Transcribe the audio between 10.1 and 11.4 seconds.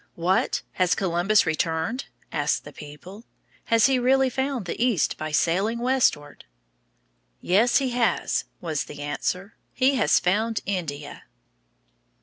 found India."